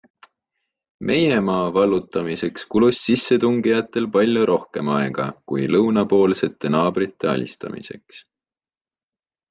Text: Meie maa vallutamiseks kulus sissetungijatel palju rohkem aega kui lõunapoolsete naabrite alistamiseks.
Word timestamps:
Meie 1.09 1.35
maa 1.49 1.67
vallutamiseks 1.75 2.65
kulus 2.73 3.03
sissetungijatel 3.09 4.09
palju 4.17 4.49
rohkem 4.53 4.91
aega 4.97 5.29
kui 5.51 5.71
lõunapoolsete 5.77 6.77
naabrite 6.79 7.35
alistamiseks. 7.37 8.29